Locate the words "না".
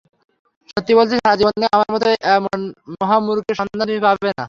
4.27-4.33